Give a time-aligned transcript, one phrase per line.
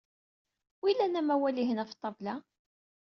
[0.83, 2.35] Wilan amawal-ihin ɣef ṭṭabla?